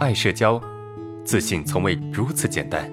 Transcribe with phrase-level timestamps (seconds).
[0.00, 0.58] 爱社交，
[1.26, 2.90] 自信从未如此简单。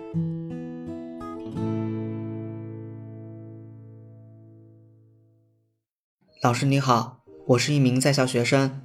[6.42, 8.82] 老师你好，我是一名在校学生。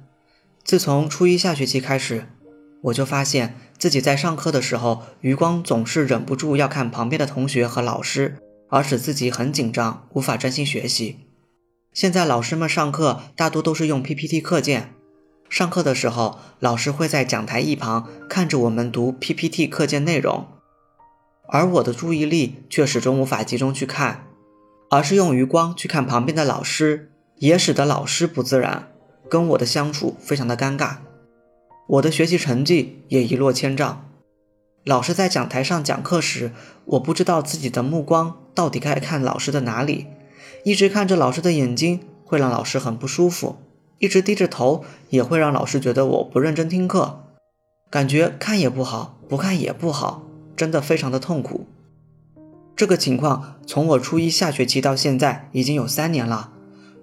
[0.63, 2.29] 自从初一下学期开始，
[2.83, 8.37] 我就发现自己在上课的时候，余光总是忍不住要看旁边的同学和老师，
[8.69, 11.17] 而使自己很紧张，无法专心学习。
[11.91, 14.91] 现在老师们上课大多都是用 PPT 课件。
[15.53, 20.47] 上课的时候，老师会在讲台一旁看着我们读 PPT 课件内容，
[21.47, 24.25] 而我的注意力却始终无法集中去看，
[24.89, 28.87] 而是用余光去看旁边的老师，也使得老师不自然，
[29.29, 30.95] 跟我的相处非常的尴尬，
[31.87, 34.09] 我的学习成绩也一落千丈。
[34.83, 36.51] 老师在讲台上讲课时，
[36.85, 40.07] 我不知道自己的目光到底该看老师的哪里。
[40.63, 43.57] 一直看着老师的眼睛会让老师很不舒服，
[44.03, 47.23] 一直低着头也会让老师觉得我不认真听课，
[47.89, 50.23] 感觉看也不好，不看也不好，
[50.57, 51.65] 真的非常的痛苦。
[52.75, 56.51] 这个情况从我初一下学期到现在已经有三年了，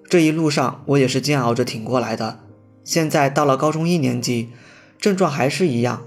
[0.07, 2.37] 这一路上我也是煎熬着挺过来的。
[2.83, 4.49] 现在到了高中一年级，
[4.99, 6.03] 症状还是一样，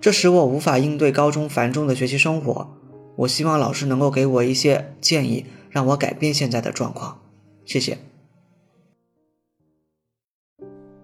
[0.00, 2.74] 这使我无法应对高中繁重的学习生活。
[3.16, 5.44] 我希望老师能够给我一些建议。
[5.68, 7.18] 让我改变现在的状况，
[7.64, 8.11] 谢谢。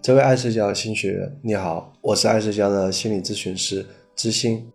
[0.09, 3.85] 这位爱社交的新学员，你好，我是爱社交的心理咨询师
[4.17, 4.67] 知心。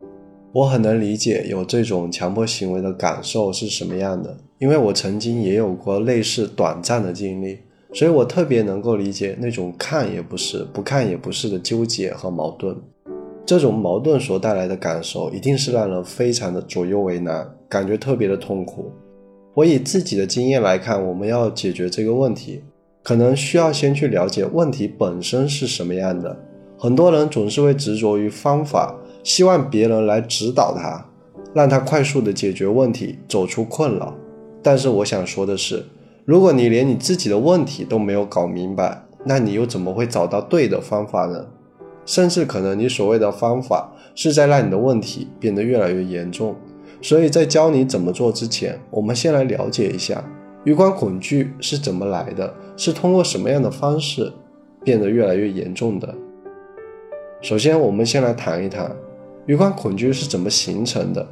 [0.51, 7.57] 我很能理解有这种强迫行为的感受是什么样的，因为我曾经也有过类似短暂的经历，
[7.95, 12.77] 所以我特别能够理解那种看也不是，不看也不是的纠结和矛盾。
[13.43, 18.91] 这种矛盾所带来的感受，一定是让人非常的左右为难，感觉特别的痛苦。
[19.55, 22.61] 我以自己的经验来看，我们要解决这个问题，
[23.03, 26.39] 可能需要先去了解问题本身是什么样的。
[26.77, 31.05] 很多人总是会执着于方法，希望别人来指导他，
[31.53, 34.15] 让他快速的解决问题，走出困扰。
[34.61, 35.83] 但是我想说的是，
[36.25, 41.45] 如果你连你自己的问题都没有搞明白，那你又怎么会找到对的方法呢？
[42.05, 46.55] 甚至可能你所谓的方法，是在让你的问题变得越来越严重。
[47.01, 50.23] 所以在教你怎么做之前，我们先来了解一下
[50.63, 54.31] 余光恐惧是怎么来的，是通过什么样的方式
[54.84, 56.16] 变得越来越严重的。
[57.41, 58.96] 首先，我们先来谈一谈
[59.46, 61.28] 余光恐惧是怎么形成的。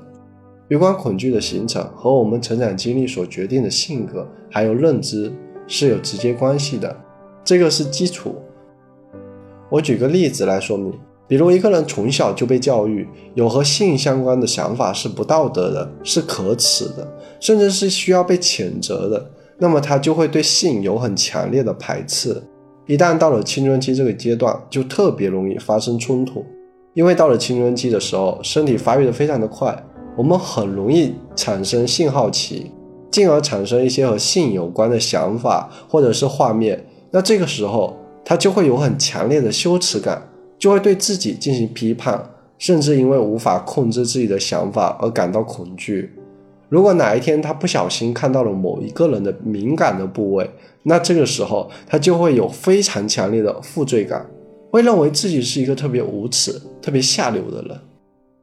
[0.68, 5.31] 余光恐惧的形成和我们成长经历所决定的性格还有认知
[5.68, 6.96] 是有直接关系的，
[7.44, 8.36] 这个是基础。
[9.70, 10.94] 我举个例子来说明。
[11.31, 17.08] 比如一个人从小就被教育有和性相关的想法是不道德的，是可耻的，
[17.40, 22.44] 甚至是需要被谴责的，那么他就会对性有很强烈的排斥。
[22.86, 26.46] 一旦到了青春期这个阶段，就特别容易发生冲突，
[26.96, 29.74] 因为到了青春期的时候，身体发育的非常的快，
[30.18, 32.74] 我们很容易产生性好奇，
[33.09, 36.86] 进而产生一些和性有关的想法或者是画面。
[37.09, 40.28] 那这个时候，他就会有很强烈的羞耻感。
[40.61, 42.23] 就会对自己进行批判，
[42.59, 46.11] 甚至因为无法控制自己的想法而感到恐惧。
[46.69, 50.47] 如果哪一天他不小心看到了某一个人的敏感的部位，
[50.83, 54.23] 那这个时候他就会有非常强烈的负罪感，
[54.69, 57.75] 会认为自己是一个特别无耻、特别下流的人。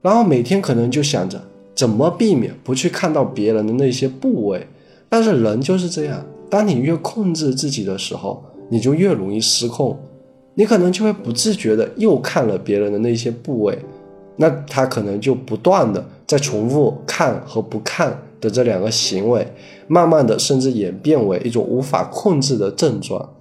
[0.02, 1.40] 然后每天可能就想着
[1.76, 4.66] 怎么避免不去看到别人的那些部位。
[5.08, 9.96] 但是人就是这样，当你越控制自己的时候，你就越容易失控。
[10.58, 13.78] 你可能就会不自觉的又看了别人的那些部位，
[14.38, 19.47] 那他可能就不断的在重复看和不看的这两个行为，
[19.86, 23.34] 慢慢的甚至演变为一种无法控制的症状。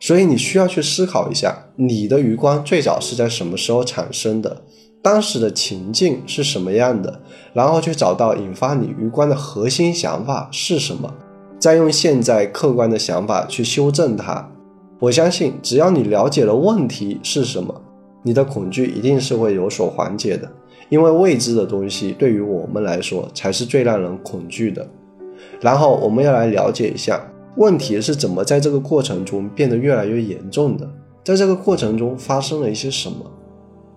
[0.00, 4.62] 所以你需要去思考一下，你的余光最早是在什么时候产生的，
[5.00, 7.20] 当时的情境是什么样的，
[7.52, 11.14] 然后去找到引发你余光的核心想法是什么，
[11.60, 14.50] 再用现在客观的想法去修正它。
[14.98, 17.74] 我相信，只要你了解了问题是什么，
[18.22, 20.50] 你的恐惧一定是会有所缓解的。
[20.88, 24.86] 因为未知的东西对于我们来说才是最让人恐惧的。
[25.60, 27.20] 然后，我们要来了解一下
[27.56, 30.88] 问题是怎么在这个过程中变得越来越严重的，
[31.24, 33.16] 在这个过程中发生了一些什么。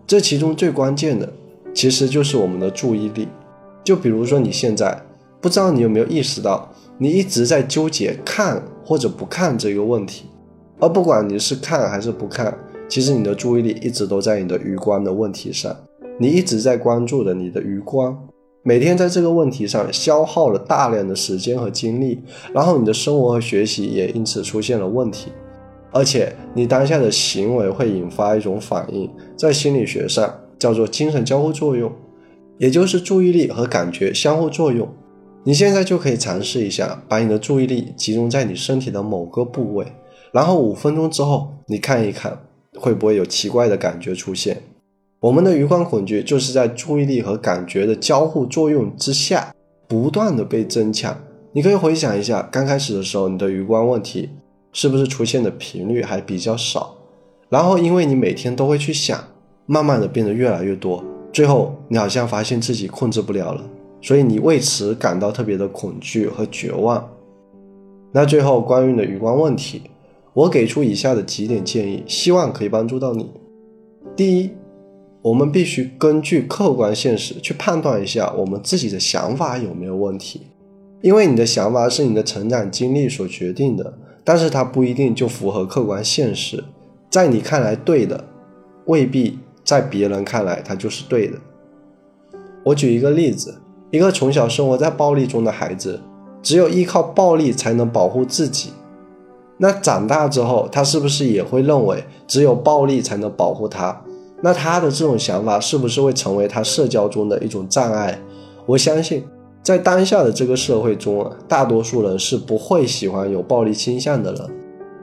[0.06, 1.32] 这其中最关键的，
[1.74, 3.28] 其实就是我们的注意力。
[3.84, 5.00] 就比如说，你现在
[5.42, 10.26] 不知道你有没有意识到，你一直在纠结看或者不看这个问题。
[10.80, 12.58] 而不管你是看还是不看，
[12.88, 15.76] 其实你的注意力一直都在你的余光的问题上，
[16.20, 18.18] 你一直在关注着你的余光，
[18.64, 22.22] 每天在这个问题上消耗了大量的时间和精力，
[22.54, 25.32] 然后你的生活和学习也因此出现了问题，
[25.92, 31.92] 而且你当下的行为会引发一种反应，在心理学上叫做精神交互作用，
[32.58, 34.88] 也就是注意力和感觉相互作用。
[35.44, 39.86] 你现在就可以尝试一下，把你的注意力集中在你身体的某个部位，
[40.32, 42.38] 然后五分钟之后，你看一看
[42.76, 44.62] 会不会有奇怪的感觉出现。
[45.20, 49.54] 我们的余光恐惧就是在注意力和感觉的交互作用之下，
[49.88, 51.18] 不断的被增强。
[51.54, 54.30] 你可以回想一下，刚开始的时候，你的余光问题
[54.72, 56.96] 是不是出现的频率还比较少？
[57.50, 59.20] 然后因为你每天都会去想，
[59.66, 61.04] 慢慢的变得越来越多，
[61.34, 63.64] 最后你好像发现自己控制不了了。
[64.00, 67.10] 所以你为此感到特别的恐惧和绝望。
[68.12, 69.82] 那最后关于你的余光问题，
[70.38, 73.28] 我给出以下的几点建议，希望可以帮助到你。
[74.16, 74.52] 第一，
[75.24, 80.44] 我们必须根据客观现实去判断一下我们自己的想法有没有问题，
[81.02, 86.64] 因为你的想法是你的成长经历所决定的，但是它不一定就符合客观现实。
[87.10, 88.24] 在你看来对的，
[88.86, 91.40] 未必在别人看来它就是对的。
[92.64, 93.60] 我举一个例子。
[93.90, 96.02] 一个从小生活在暴力中的孩子，
[96.44, 98.72] 只有依靠暴力才能保护自己。
[99.58, 104.02] 那长大之后，他是不是也会认为只有暴力才能保护他？
[104.42, 108.20] 那他的这种想法是不是会成为他社交中的一种障碍？
[108.68, 109.26] 我相信，
[109.64, 114.42] 在当下的这个社会中，大多数人是不会喜欢有暴力倾向的人。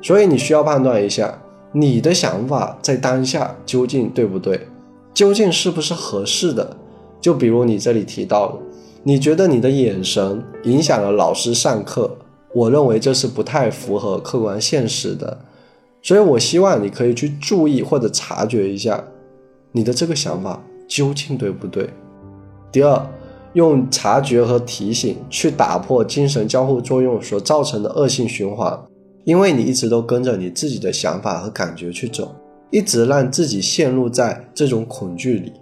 [0.00, 1.42] 所以你需要判断一下，
[1.72, 4.68] 你的想法在当下究竟对不对，
[5.12, 6.76] 究竟是不是合适的？
[7.20, 8.58] 就比如你这里提到的。
[9.02, 12.16] 你觉得你的眼神影响了老师上课？
[12.54, 15.38] 我认为这是不太符合客观现实的，
[16.00, 19.04] 所以我希望你可以去注意或者察觉一下
[19.72, 21.90] 你的这个想法究竟对不对。
[22.70, 23.06] 第二，
[23.54, 28.80] 用察觉和提醒去打破精神交互作用所造成的恶性循环，
[29.24, 32.34] 因为你一直都跟着你自己的想法和感觉去走，
[32.70, 35.52] 一直让自己陷入在这种恐惧里。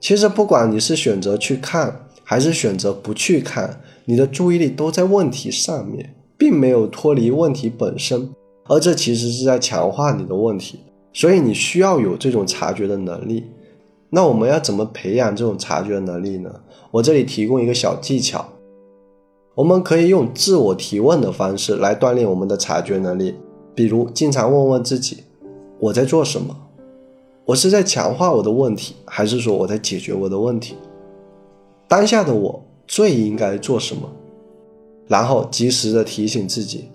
[0.00, 2.04] 其实不管你是选择去看。
[2.30, 8.30] 还是选择不去看，你的注意力都在问题上面，并没有脱离问题本身，
[8.66, 10.78] 而这其实是在强化你的问题。
[11.12, 13.44] 所以你需要有这种察觉的能力。
[14.10, 16.50] 那我们要怎么培养这种察觉能力呢？
[16.92, 18.46] 我这里提供一个小技巧，
[19.54, 23.34] 我们可以用自我提问的方式来锻炼我们的察觉能力。
[23.74, 25.24] 比如，经常问问自己：
[25.78, 26.56] 我在做什么？
[27.44, 30.76] 我是在强化我的问题，还是说我在解决我的问题？
[31.88, 34.08] 当下的我最应该做什么？
[35.08, 36.90] 然后及时的提醒自己，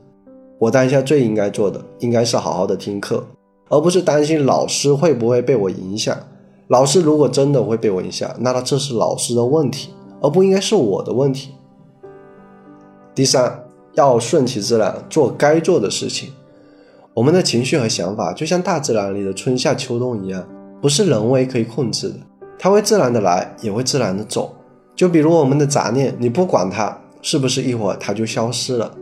[0.59, 3.25] 我当下最应该做的应该是好好的听课，
[3.69, 6.15] 而不是担心老师会不会被我影响。
[6.67, 9.89] 老师如果真的会被我影响，那他这是老师的问题，
[10.21, 11.51] 而不应该是我的问题。
[13.13, 16.29] 第三，要顺其自然做该做的事情。
[17.13, 20.47] 我们的情绪和想法就像大自然里的春夏秋冬一样，
[20.81, 22.15] 不是人为可以控制的，
[22.57, 24.55] 它会自然的来，也会自然的走。
[24.95, 28.95] 就比如我们的杂念，你不管它，是不是一会儿它就消失了，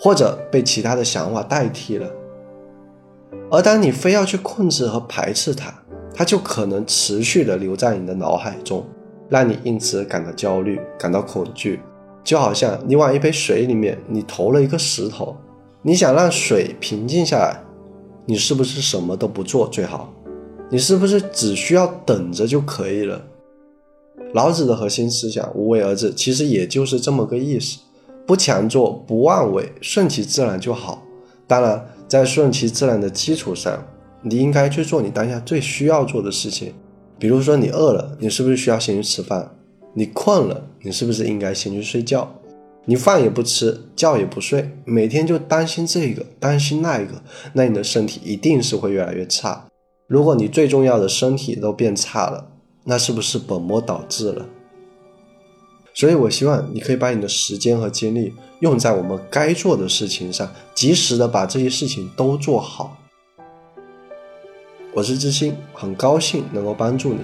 [0.00, 2.08] 或者被其他的想法代替了？
[3.50, 5.74] 而当你非要去控制和排斥它，
[6.14, 8.86] 它就可能持续的留在你的脑海中，
[9.28, 11.80] 让你因此感到焦虑、感到恐惧。
[12.24, 15.36] 就好像你往一杯水里面你投了一个石头，
[15.82, 17.60] 你想让水平静下来，
[18.24, 20.12] 你是不是什么都不做最好？
[20.70, 23.22] 你是不是只需要等着就可以了？
[24.34, 27.78] 老子的核心思想“无为而治”，其实也就是这么个意思：
[28.26, 31.02] 不强作，不妄为，顺其自然就好。
[31.46, 33.86] 当然，在顺其自然的基础上，
[34.22, 36.74] 你应该去做你当下最需要做的事情。
[37.18, 39.56] 比如说，你饿了，你是不是需要先去吃饭？
[39.94, 42.30] 你困了，你是不是应该先去睡觉？
[42.84, 47.22] 你饭也不吃，觉也不睡，每天就担心这个，担心那个，
[47.54, 49.66] 那你的身体一定是会越来越差。
[50.06, 52.48] 如果你最重要的身体都变差了，
[52.88, 54.46] 那是不是本末倒置了？
[55.92, 62.96] 所以我希望你可以把你的时间和精力用在我们该做的事情上，及时的把这些事情都做好。
[64.92, 67.20] 我是知心，很高兴能够帮助你。